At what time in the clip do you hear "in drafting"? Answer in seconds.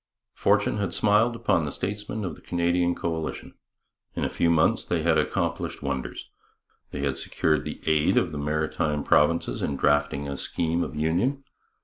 9.61-10.27